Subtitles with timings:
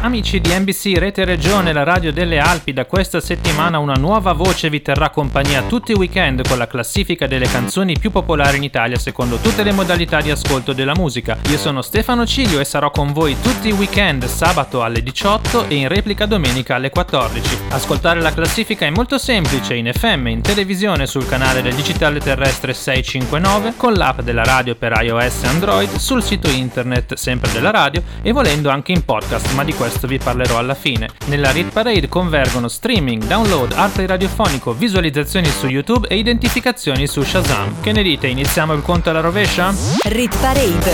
[0.00, 4.70] Amici di NBC Rete Regione, la radio delle Alpi, da questa settimana una nuova voce
[4.70, 8.96] vi terrà compagnia tutti i weekend con la classifica delle canzoni più popolari in Italia
[8.96, 11.36] secondo tutte le modalità di ascolto della musica.
[11.50, 15.74] Io sono Stefano Ciglio e sarò con voi tutti i weekend sabato alle 18 e
[15.74, 17.58] in replica domenica alle 14.
[17.70, 22.72] Ascoltare la classifica è molto semplice in FM, in televisione sul canale del digitale terrestre
[22.72, 28.00] 659, con l'app della radio per iOS e Android, sul sito internet sempre della radio
[28.22, 31.08] e volendo anche in podcast, ma di questo questo vi parlerò alla fine.
[31.26, 37.80] Nella Read Parade convergono streaming, download, arte radiofonico, visualizzazioni su YouTube e identificazioni su Shazam.
[37.80, 38.26] Che ne dite?
[38.26, 39.74] Iniziamo il conto alla rovescia?
[40.04, 40.92] Read Parade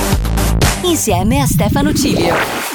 [0.82, 2.73] insieme a Stefano Cilio.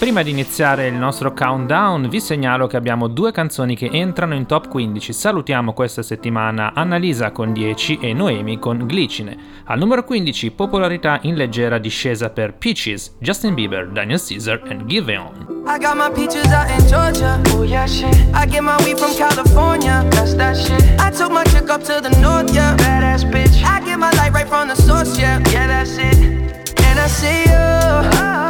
[0.00, 4.46] Prima di iniziare il nostro countdown vi segnalo che abbiamo due canzoni che entrano in
[4.46, 5.12] top 15.
[5.12, 9.36] Salutiamo questa settimana Annalisa con 10 e Noemi con Glicine.
[9.64, 15.12] Al numero 15 popolarità in leggera discesa per Peaches, Justin Bieber, Daniel Caesar and Give
[15.12, 15.64] It On.
[15.66, 18.16] I got my peaches out in Georgia, oh yeah shit.
[18.32, 20.82] I get my weed from California, that's that shit.
[20.98, 23.62] I took my chick up to the north, yeah, badass bitch.
[23.62, 26.16] I get my light right from the source, yeah, yeah that's it.
[26.86, 28.49] And I see you,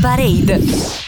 [0.00, 0.60] Parade.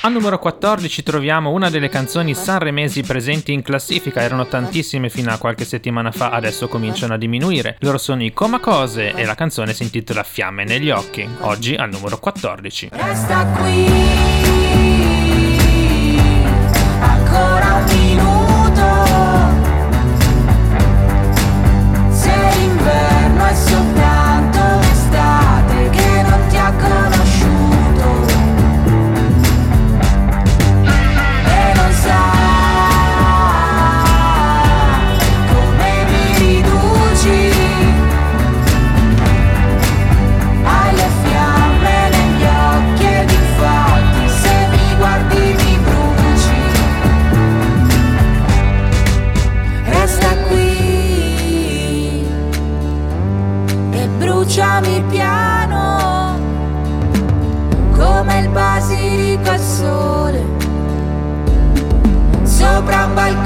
[0.02, 5.38] Al numero 14 troviamo una delle canzoni sanremesi presenti in classifica, erano tantissime fino a
[5.38, 7.76] qualche settimana fa, adesso cominciano a diminuire.
[7.81, 11.90] Loro sono i Coma Cose e la canzone si intitola Fiamme negli occhi, oggi al
[11.90, 12.88] numero 14.
[12.92, 14.50] Resta qui,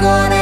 [0.05, 0.34] gonna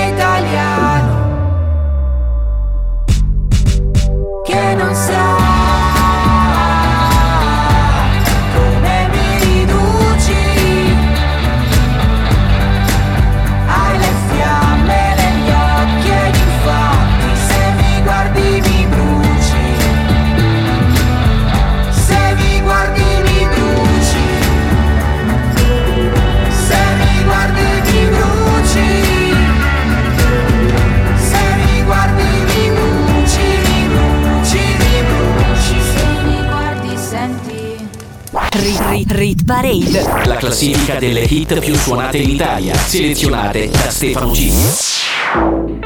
[39.45, 40.25] Parade.
[40.25, 44.49] La classifica delle hit più suonate in Italia, selezionate da Stefano G.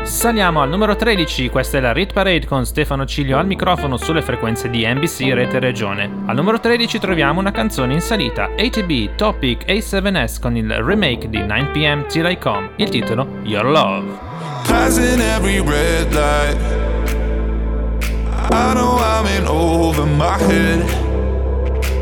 [0.04, 4.21] Saliamo al numero 13, questa è la Rit Parade con Stefano Ciglio al microfono sulle
[4.21, 6.09] frequenze di NBC Rete Regione.
[6.27, 11.39] Al numero 13 troviamo una canzone in salita, ATB Topic A7S con il remake di
[11.39, 14.06] 9pm Till I Come, il titolo Your Love.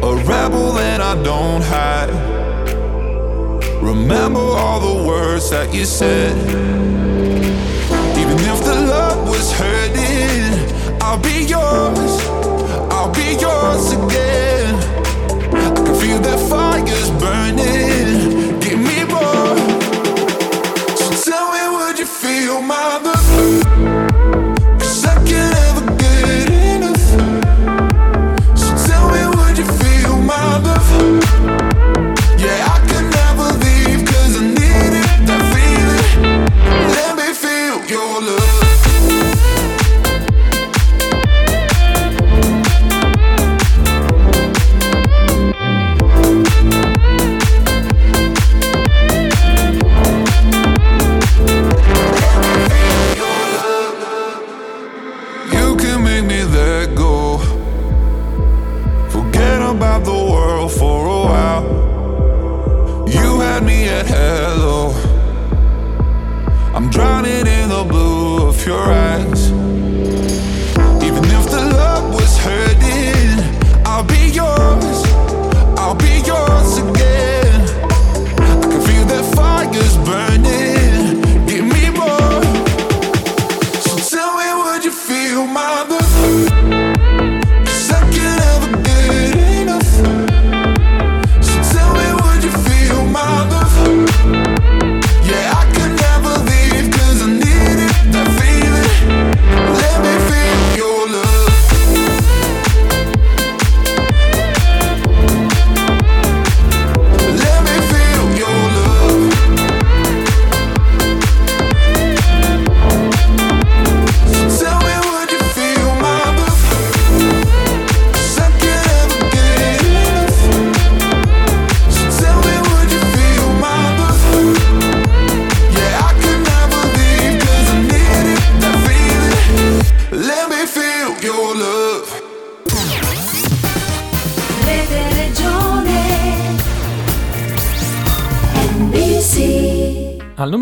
[0.03, 2.09] A rebel that I don't hide.
[3.81, 6.94] Remember all the words that you said.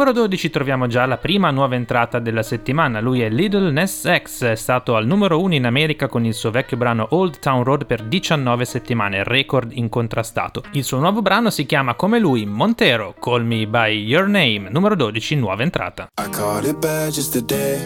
[0.04, 3.00] Numero 12 troviamo già la prima nuova entrata della settimana.
[3.00, 6.52] Lui è Little Ness X, è stato al numero 1 in America con il suo
[6.52, 10.64] vecchio brano Old Town Road per 19 settimane, record incontrastato.
[10.72, 14.98] Il suo nuovo brano si chiama come lui, Montero, Call Me By Your Name, numero
[14.98, 16.10] 12, nuova entrata.
[16.22, 17.80] I caught it bad just today.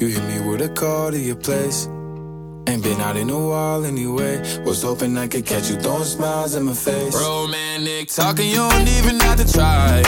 [0.00, 1.88] You hit me with a call to your place.
[2.68, 4.42] Ain't been out in a while anyway.
[4.66, 7.14] Was hoping I could catch you throwing smiles in my face.
[7.14, 10.02] Romantic talking, you don't even have to try.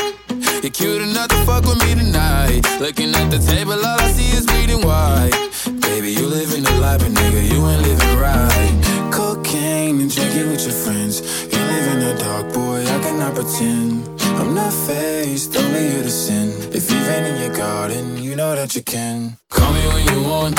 [0.63, 2.63] You're cute enough to fuck with me tonight.
[2.81, 5.33] Looking at the table, all I see is bleeding white.
[5.81, 9.11] Baby, you living the life, but nigga, you ain't living right.
[9.13, 11.21] Cocaine and drinking with your friends.
[11.53, 14.09] You live in the dark, boy, I cannot pretend.
[14.41, 16.49] I'm not faced, only you to sin.
[16.73, 19.37] If you've in your garden, you know that you can.
[19.51, 20.59] Call me when you want,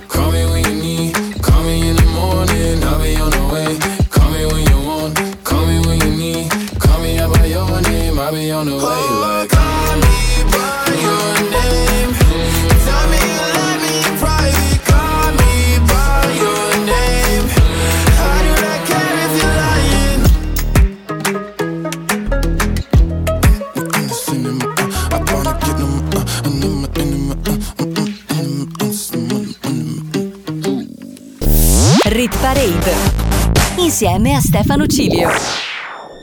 [34.01, 35.29] insieme a Stefano Cilio.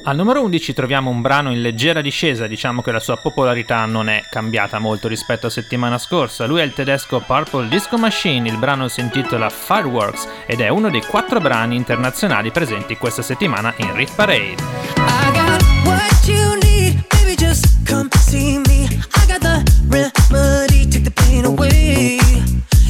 [0.03, 4.09] Al numero 11 troviamo un brano in leggera discesa, diciamo che la sua popolarità non
[4.09, 6.45] è cambiata molto rispetto a settimana scorsa.
[6.47, 10.91] Lui è il tedesco Purple Disco Machine, il brano si intitola Fireworks ed è uno
[10.91, 14.57] dei quattro brani internazionali presenti questa settimana in Rit Parade.
[14.97, 18.89] I got what you need, baby, just come see me.
[19.15, 22.19] I got the remedy, take the pain away.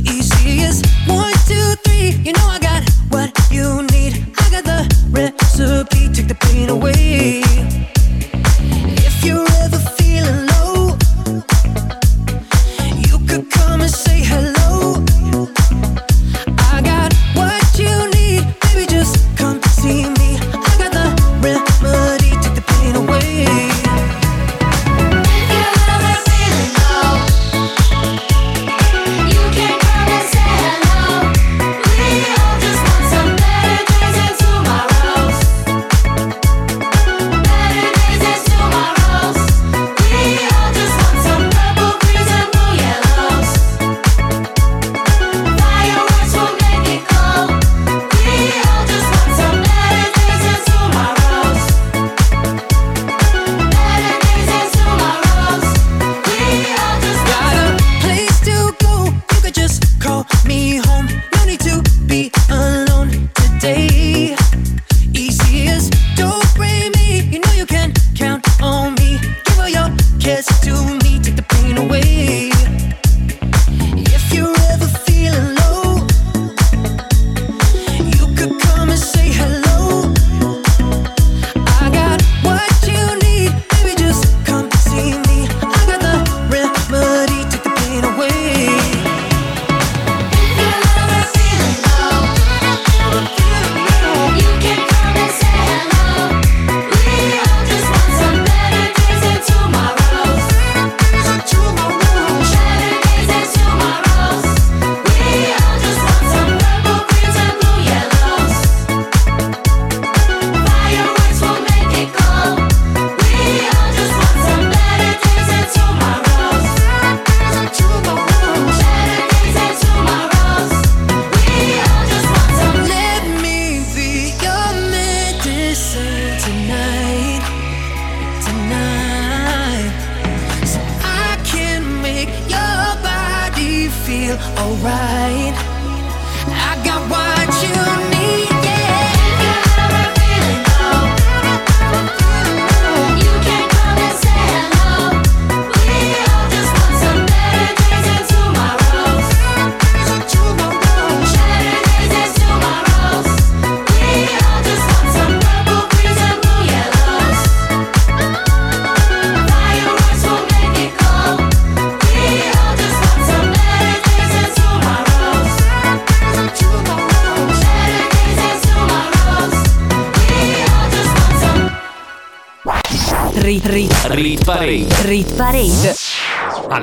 [0.04, 2.18] Easy as one, two, three.
[2.24, 2.67] You know I got
[5.58, 7.42] recipe, take the pain away.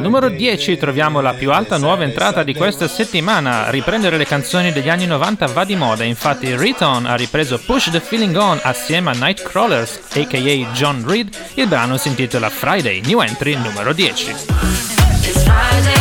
[0.05, 3.71] Numero 10 troviamo la più alta nuova entrata di questa settimana.
[3.71, 7.99] Riprendere le canzoni degli anni 90 va di moda, infatti Riton ha ripreso Push the
[7.99, 10.37] Feeling On assieme a Nightcrawlers, aka
[10.73, 11.35] John Reed.
[11.55, 14.35] Il brano si intitola Friday, new entry numero 10.
[15.47, 15.94] I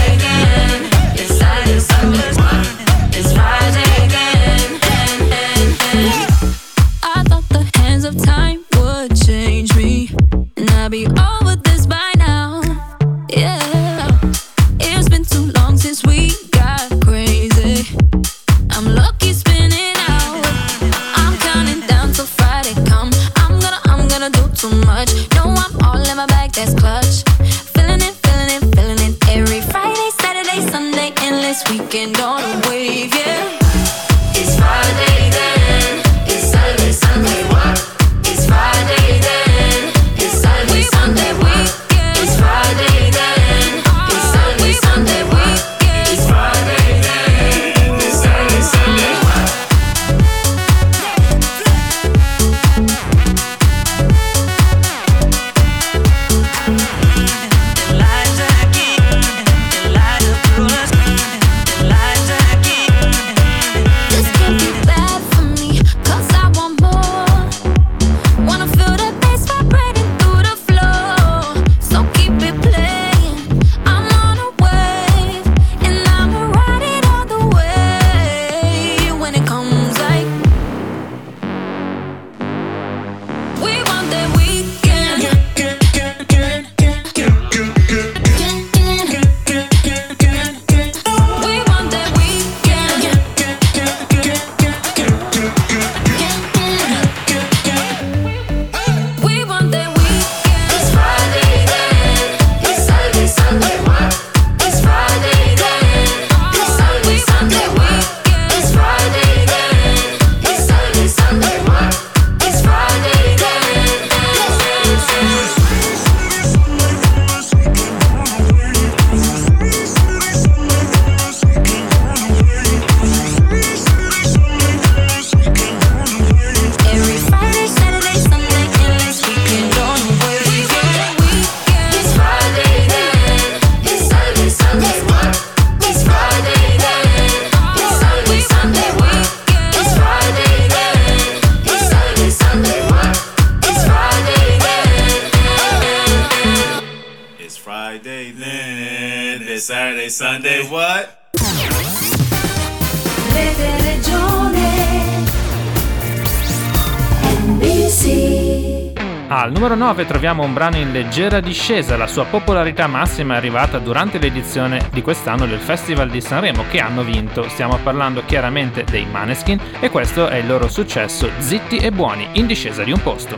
[159.37, 163.81] Al numero 9 troviamo un brano in leggera discesa, la sua popolarità massima è arrivata
[163.81, 167.49] durante l'edizione di quest'anno del Festival di Sanremo che hanno vinto.
[167.49, 172.47] Stiamo parlando chiaramente dei Maneskin e questo è il loro successo Zitti e buoni in
[172.47, 173.37] discesa di un posto.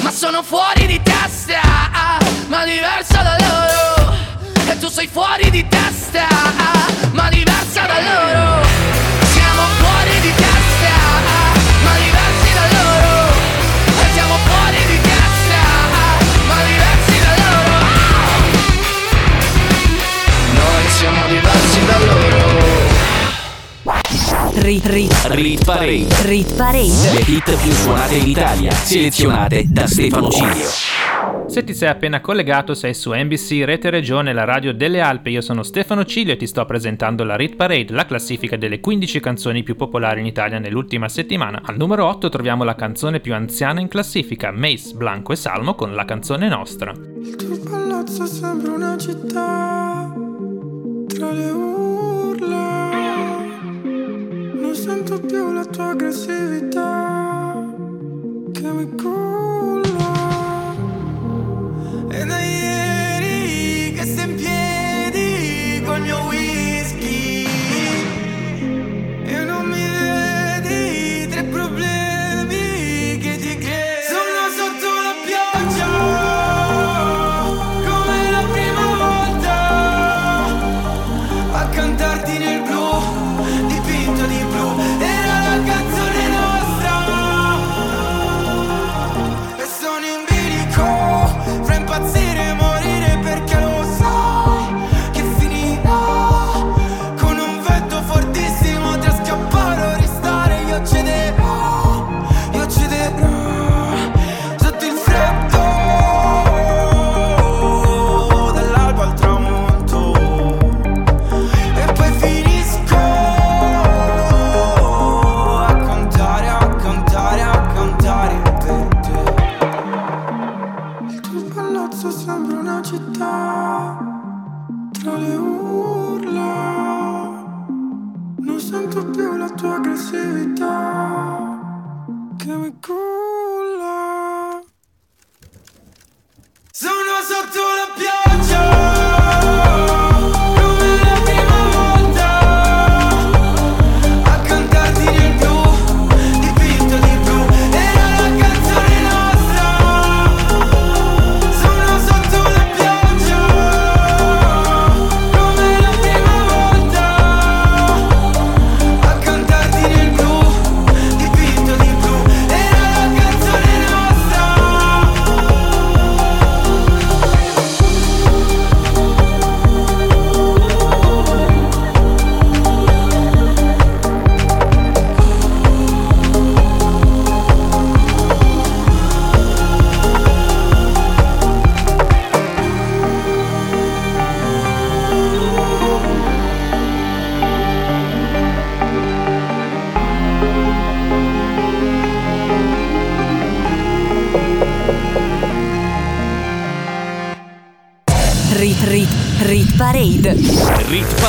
[0.00, 1.60] Ma sono fuori di testa,
[2.48, 4.16] ma diverso da loro.
[4.66, 6.26] E tu sei fuori di testa,
[7.12, 7.61] ma diverso
[24.54, 26.06] Rit, rit, rit parade.
[26.24, 27.12] Rit parade.
[27.14, 30.68] Le hit più suonate in Italia, selezionate da Stefano Cilio.
[31.46, 35.40] Se ti sei appena collegato sei su NBC, Rete Regione, la radio delle Alpi, io
[35.40, 39.62] sono Stefano Cilio e ti sto presentando la Rit Parade, la classifica delle 15 canzoni
[39.62, 41.62] più popolari in Italia nell'ultima settimana.
[41.64, 45.94] Al numero 8 troviamo la canzone più anziana in classifica, Mace, Blanco e Salmo con
[45.94, 46.92] La canzone nostra.
[46.92, 50.12] Il tuo palazzo sembra una città,
[51.06, 52.81] tra le urla
[54.72, 57.62] non sento più la tua aggressività
[58.52, 59.71] che mi cura.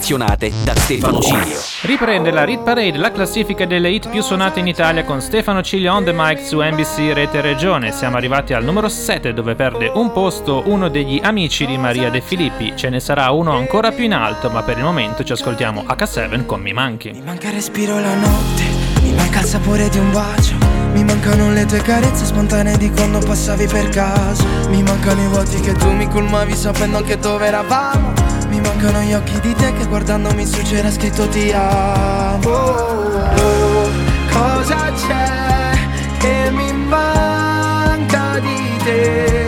[0.00, 1.60] Selezionate da Stefano Cilio.
[1.82, 5.92] Riprende la Rit Parade, la classifica delle hit più suonate in Italia con Stefano Ciglio
[5.92, 7.92] on the mic su NBC Rete Regione.
[7.92, 12.22] Siamo arrivati al numero 7 dove perde un posto uno degli amici di Maria De
[12.22, 12.72] Filippi.
[12.76, 16.46] Ce ne sarà uno ancora più in alto, ma per il momento ci ascoltiamo H7
[16.46, 17.10] con Mi Manchi.
[17.10, 18.62] Mi manca il respiro la notte,
[19.02, 20.79] mi manca il sapore di un bacio.
[20.92, 24.44] Mi mancano le tue carezze spontanee di quando passavi per caso.
[24.68, 28.12] Mi mancano i vuoti che tu mi colmavi sapendo anche dove eravamo.
[28.48, 32.48] Mi mancano gli occhi di te che guardandomi su c'era scritto ti amo.
[32.48, 33.88] Oh,
[34.30, 35.78] cosa c'è
[36.18, 39.39] che mi manca di te?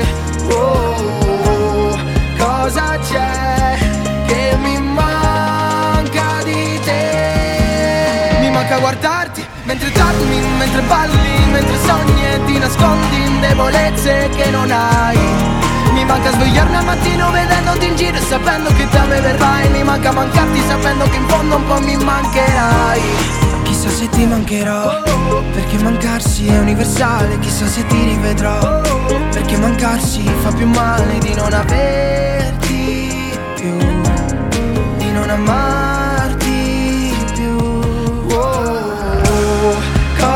[9.73, 15.19] Mentre dormi, mentre balli, mentre sogni e ti nascondi in debolezze che non hai.
[15.95, 19.71] Mi manca svegliarmi al mattino vedendoti in giro e sapendo che da me verrai.
[19.71, 23.01] Mi manca mancarti sapendo che in fondo un po' mi mancherai.
[23.63, 25.01] Chissà se ti mancherò
[25.55, 27.39] Perché mancarsi è universale.
[27.39, 28.81] Chissà se ti rivedrò
[29.31, 33.79] Perché mancarsi fa più male di non averti più
[34.99, 35.92] Di non amarti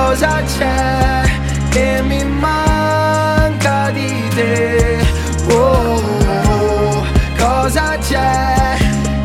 [0.06, 1.22] Cosa c'è
[1.70, 5.04] che mi manca di te?
[5.50, 7.04] Oh,
[7.36, 8.76] cosa c'è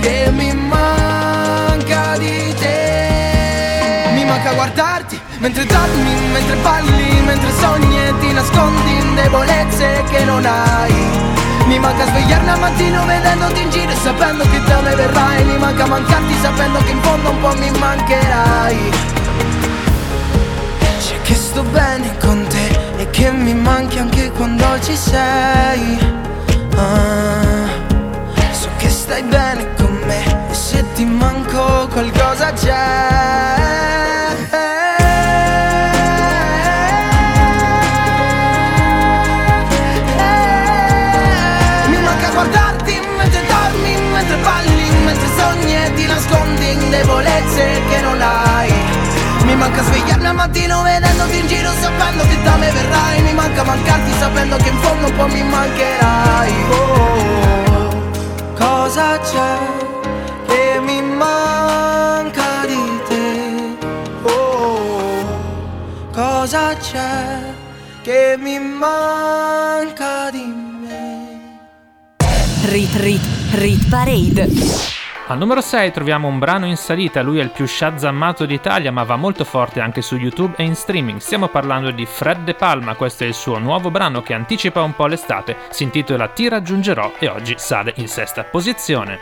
[0.02, 4.10] che mi manca di te?
[4.16, 10.26] Mi manca guardarti mentre dormi, mentre balli, mentre sogni e ti nascondi in debolezze che
[10.26, 10.94] non hai.
[11.68, 15.44] Mi manca svegliarmi al mattino vedendoti in giro e sapendo che da me verrai.
[15.44, 19.21] Mi manca mancarti sapendo che in fondo un po' mi mancherai.
[21.32, 22.68] Che sto bene con te
[22.98, 25.98] e che mi manchi anche quando ci sei.
[26.76, 27.70] Ah,
[28.52, 33.80] so che stai bene con me e se ti manco qualcosa c'è.
[42.34, 47.81] Guardarti mentre dormi, mentre balli, mentre sogni e ti nascondi in debolezze
[49.62, 54.12] manca svegliarmi al mattino vedendoti in giro sapendo che da me verrai Mi manca mancarti
[54.18, 57.90] sapendo che in fondo un po' mi mancherai Oh,
[58.56, 59.58] cosa c'è
[60.48, 63.78] che mi manca di te?
[64.24, 65.24] Oh,
[66.12, 67.54] cosa c'è
[68.02, 70.46] che mi manca di
[70.82, 71.40] me?
[72.66, 73.22] Rit Rit
[73.52, 74.91] Rit Parade.
[75.32, 79.04] Al numero 6 troviamo un brano in salita, lui è il più shazzammato d'Italia ma
[79.04, 81.22] va molto forte anche su YouTube e in streaming.
[81.22, 84.94] Stiamo parlando di Fred De Palma, questo è il suo nuovo brano che anticipa un
[84.94, 89.20] po' l'estate, si intitola Ti raggiungerò e oggi sale in sesta posizione.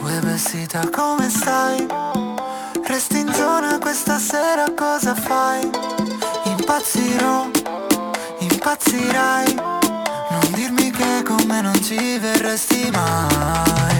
[0.00, 1.84] Uè vestita come stai?
[2.86, 5.68] Resti in zona questa sera cosa fai?
[6.44, 7.50] Impazzirò,
[8.38, 13.99] impazzirai Non dirmi che con me non ci verresti mai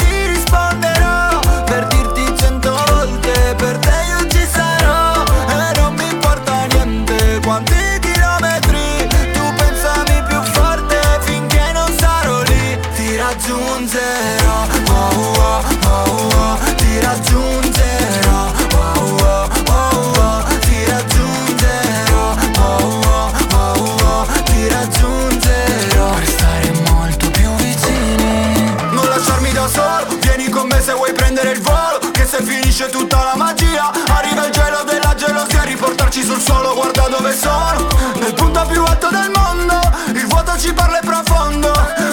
[32.71, 33.91] finisce tutta la magia.
[34.07, 37.87] Arriva il gelo della gelosia Riportarci sul suolo, guarda dove sono.
[38.19, 39.79] Nel punto più alto del mondo
[40.13, 41.71] Il vuoto ci parla e profondo.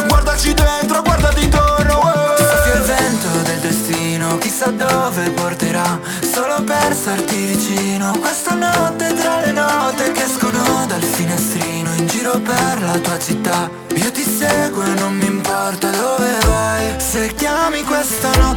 [0.08, 2.42] Guardaci dentro, guardati intorno eh.
[2.42, 6.00] Soffia il vento del destino, chissà dove porterà.
[6.20, 12.38] Solo per starti vicino Questa notte tra le note che escono dal finestrino In giro
[12.38, 13.70] per la tua città.
[13.94, 17.00] Io ti seguo e non mi importa dove vai.
[17.00, 18.47] Se chiami questa notte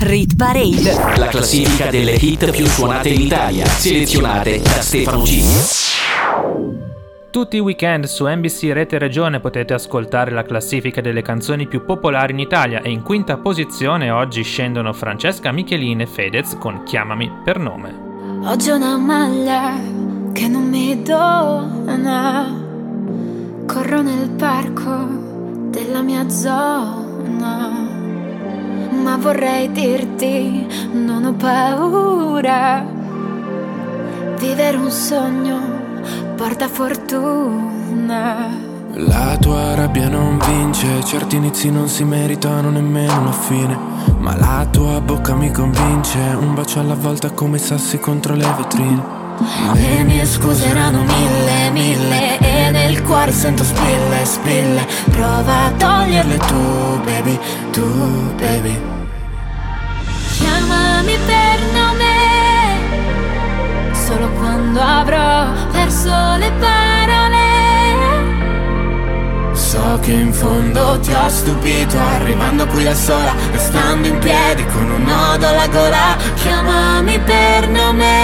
[0.00, 1.16] Rit, Parade.
[1.16, 5.42] La classifica delle hit più suonate in Italia, selezionate da Stefano G.
[7.30, 12.32] Tutti i weekend su NBC Rete Regione potete ascoltare la classifica delle canzoni più popolari
[12.32, 17.58] in Italia e in quinta posizione oggi scendono Francesca Michelin e Fedez con Chiamami per
[17.58, 17.92] nome.
[18.44, 19.78] Oggi ho una maglia
[20.32, 22.62] che non mi dona.
[23.66, 25.08] Corro nel parco
[25.70, 27.93] della mia zona.
[29.04, 32.82] Ma vorrei dirti, non ho paura.
[34.38, 35.60] Vivere un sogno
[36.34, 38.48] porta fortuna.
[38.94, 43.78] La tua rabbia non vince, certi inizi non si meritano nemmeno una fine.
[44.16, 48.46] Ma la tua bocca mi convince, un bacio alla volta come i sassi contro le
[48.56, 49.22] vetrine.
[49.74, 56.36] Le mie scuse erano mille, mille E nel cuore sento spille, spille Prova a toglierle
[56.36, 57.38] tu, baby,
[57.72, 57.82] tu,
[58.36, 58.93] baby
[60.38, 62.12] Chiamami per nome.
[63.92, 67.52] Solo quando avrò perso le parole.
[69.52, 74.90] So che in fondo ti ho stupito, arrivando qui da sola, restando in piedi con
[74.90, 76.16] un nodo alla gola.
[76.34, 78.23] Chiamami per nome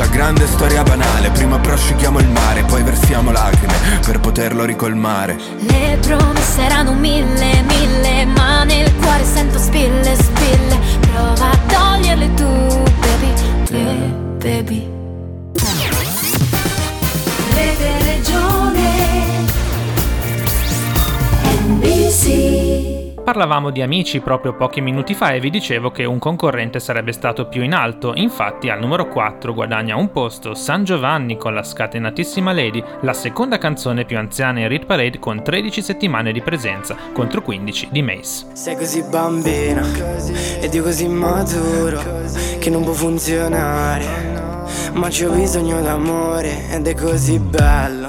[0.00, 5.36] La grande storia banale Prima prosciughiamo il mare Poi versiamo lacrime Per poterlo ricolmare.
[5.58, 10.78] Le promesse erano mille, mille Ma nel cuore sento spille, spille.
[11.00, 13.32] Prova a toglierle tu, baby,
[13.66, 13.84] te,
[14.38, 14.88] baby.
[17.52, 18.88] Rete Regione
[21.66, 22.59] NBC
[23.30, 27.46] Parlavamo di amici proprio pochi minuti fa e vi dicevo che un concorrente sarebbe stato
[27.46, 32.52] più in alto, infatti al numero 4 guadagna un posto San Giovanni con la scatenatissima
[32.52, 37.40] Lady, la seconda canzone più anziana in Rit Parade con 13 settimane di presenza contro
[37.40, 38.46] 15 di Mace.
[38.54, 39.86] Sei così bambina
[40.60, 42.02] ed io così maturo
[42.58, 44.58] che non può funzionare.
[44.94, 48.08] Ma c'ho bisogno d'amore ed è così bello.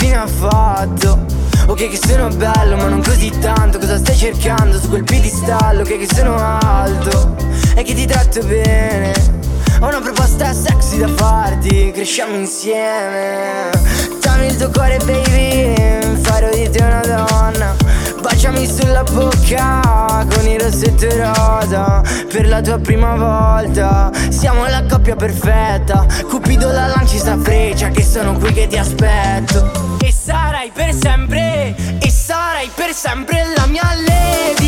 [0.00, 1.26] ma che fine ha fatto?
[1.66, 3.78] Ok che sono bello ma non così tanto.
[3.78, 5.82] Cosa stai cercando su quel piedistallo?
[5.82, 7.36] Ok che sono alto
[7.74, 9.12] e che ti tratto bene.
[9.80, 13.70] Ho una proposta sexy da farti Cresciamo insieme.
[14.20, 17.76] Dammi il tuo cuore baby Farò di te una donna.
[18.20, 24.10] Baciami sulla bocca con il rossetto rosa Per la tua prima volta.
[24.28, 29.88] Siamo la coppia perfetta Cupido la lanci sta freccia Che sono qui che ti aspetto.
[29.88, 29.89] E
[30.60, 34.59] sarai per sempre E sarai per sempre la mia lady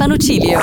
[0.00, 0.60] Stefano Cilio.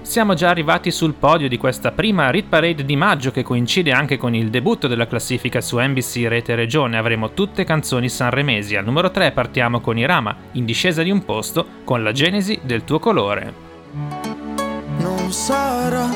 [0.00, 4.16] Siamo già arrivati sul podio di questa prima Rit Parade di maggio che coincide anche
[4.16, 6.96] con il debutto della classifica su NBC Rete Regione.
[6.96, 8.74] Avremo tutte canzoni sanremesi.
[8.74, 12.84] Al numero 3 partiamo con Irama, in discesa di un posto, con la genesi del
[12.84, 13.52] tuo colore.
[14.96, 16.06] Non sarà,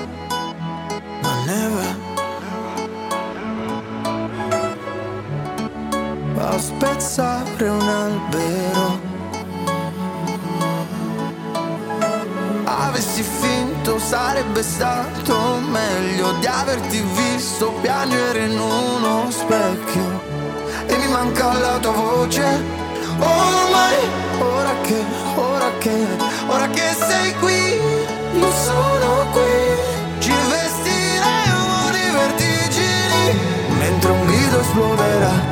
[1.20, 1.84] ma neve.
[6.38, 9.15] A spezzare un albero.
[12.96, 15.36] Avessi finto sarebbe stato
[15.68, 20.22] meglio di averti visto piangere in uno specchio.
[20.86, 22.42] E mi manca la tua voce.
[23.18, 23.96] Ormai,
[24.38, 25.04] ora che,
[25.34, 26.06] ora che,
[26.46, 27.78] ora che sei qui
[28.38, 30.18] Io sono qui.
[30.18, 33.38] Ci vestiremo di vertigini
[33.78, 35.45] Mentre un grido esploderà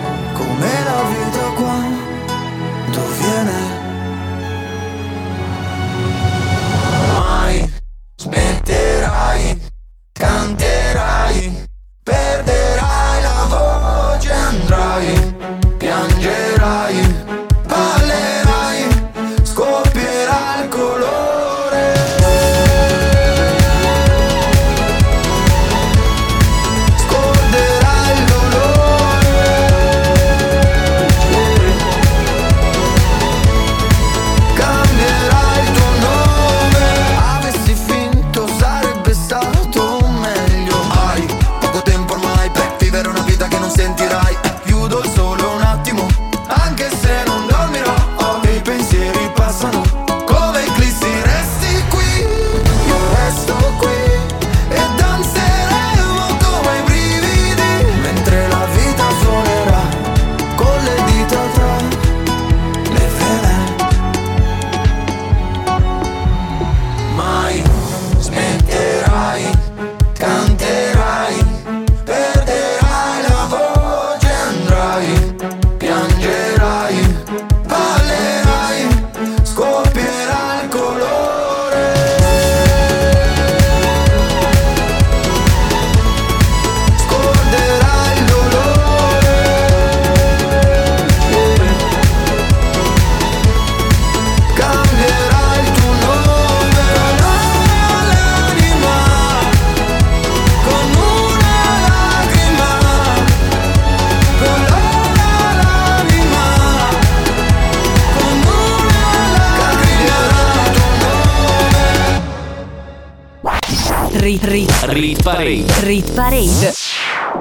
[116.15, 116.73] Parade.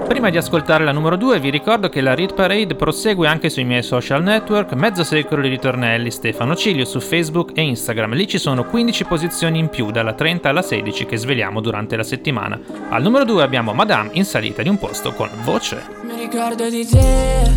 [0.07, 3.65] Prima di ascoltare la numero 2 vi ricordo che la Read Parade prosegue anche sui
[3.65, 8.15] miei social network, mezzo secolo di ritornelli Stefano Cilio su Facebook e Instagram.
[8.15, 12.01] Lì ci sono 15 posizioni in più dalla 30 alla 16 che sveliamo durante la
[12.01, 12.59] settimana.
[12.89, 15.85] Al numero 2 abbiamo Madame in salita di un posto con voce.
[16.01, 17.51] Mi ricordo di te.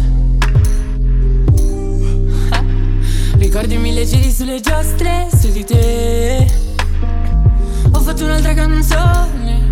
[3.38, 6.46] Ricordi mille giri sulle giostre su di te.
[7.92, 9.65] Ho fatto un'altra canzone.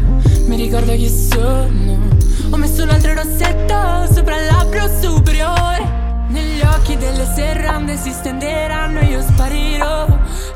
[0.47, 2.09] Mi ricordo chi sono.
[2.51, 6.27] Ho messo un altro rossetto sopra il labbro superiore.
[6.29, 10.07] Negli occhi delle serrande si stenderanno e io sparirò.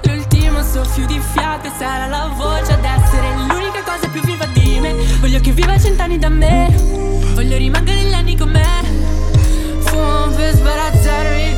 [0.03, 4.95] L'ultimo soffio di fiato sarà la voce ad essere l'unica cosa più viva di me.
[5.21, 6.69] Voglio che viva cent'anni da me.
[7.35, 8.85] Voglio rimanere negli anni con me.
[9.81, 11.58] Fumo per sbarazzarmi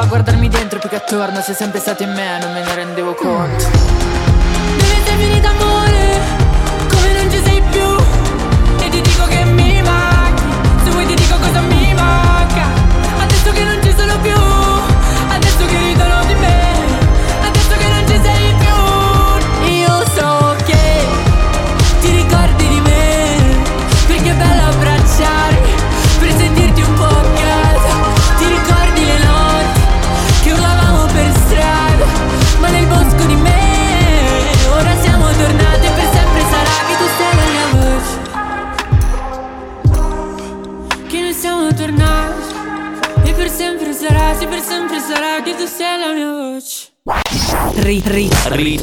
[0.00, 3.14] bastava guardarmi dentro più che attorno Sei sempre stato in me, non me ne rendevo
[3.14, 3.64] conto.
[4.76, 5.79] Deve essere finito amore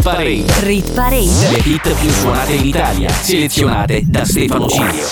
[0.08, 0.46] Parade.
[0.62, 1.50] rit parade.
[1.52, 5.06] Le hit più suonate in Italia, selezionate da Stefano Cilio.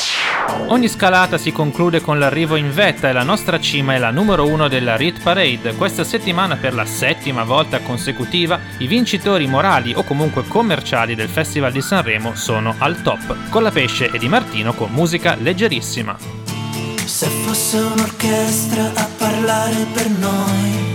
[0.68, 4.48] Ogni scalata si conclude con l'arrivo in vetta e la nostra cima è la numero
[4.48, 5.76] uno della Rit Parade.
[5.76, 11.74] Questa settimana per la settima volta consecutiva i vincitori morali o comunque commerciali del Festival
[11.74, 16.16] di Sanremo sono al top, con la Pesce e Di Martino con musica leggerissima.
[17.04, 20.95] Se fosse un'orchestra a parlare per noi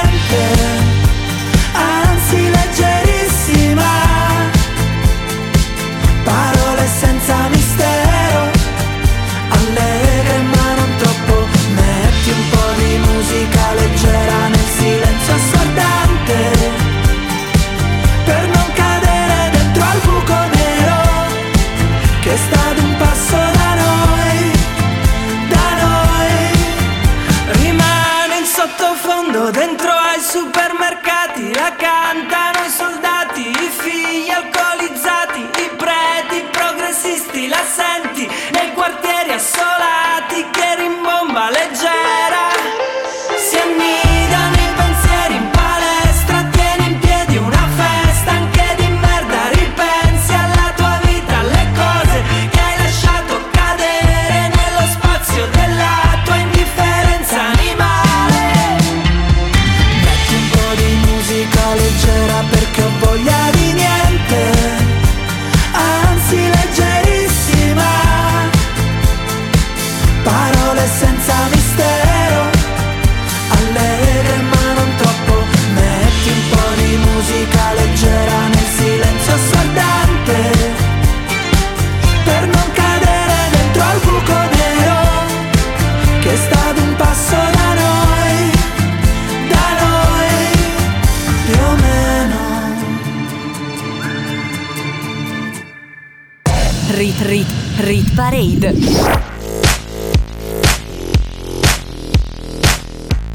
[98.15, 99.20] parade.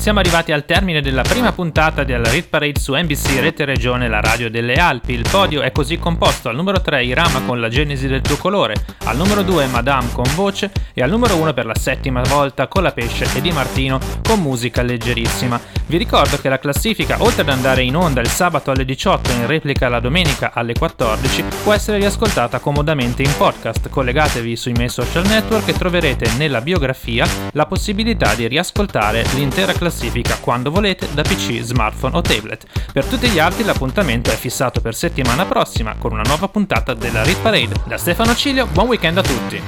[0.07, 4.21] Siamo arrivati al termine della prima puntata della Rit Parade su NBC Rete Regione, la
[4.21, 5.15] radio delle Alpi.
[5.15, 8.77] Il podio è così composto: al numero 3 Irama con la Genesi del tuo colore,
[9.03, 12.85] al numero 2 Madame con voce e al numero 1 per la settima volta con
[12.85, 15.61] la pesce e Di Martino con musica leggerissima.
[15.87, 19.35] Vi ricordo che la classifica, oltre ad andare in onda il sabato alle 18 e
[19.35, 23.89] in replica la domenica alle 14, può essere riascoltata comodamente in podcast.
[23.89, 29.95] Collegatevi sui miei social network e troverete nella biografia la possibilità di riascoltare l'intera classifica
[29.97, 32.67] classifica quando volete da PC, smartphone o tablet.
[32.93, 37.23] Per tutti gli altri l'appuntamento è fissato per settimana prossima con una nuova puntata della
[37.23, 37.75] Rit Parade.
[37.87, 39.61] Da Stefano Cilio, buon weekend a tutti!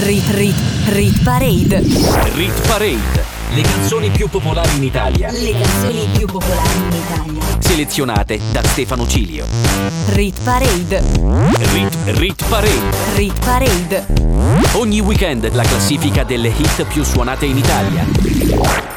[0.00, 0.56] Rit Rit
[0.86, 1.82] Rit Parade
[2.34, 5.30] Rit Parade le canzoni più popolari in Italia.
[5.30, 7.42] Le canzoni più popolari in Italia.
[7.58, 9.44] Selezionate da Stefano Cilio.
[10.12, 11.02] Rit Parade.
[11.72, 12.96] Rit, Rit Parade.
[13.14, 14.06] Rit Parade.
[14.72, 18.91] Ogni weekend la classifica delle hit più suonate in Italia.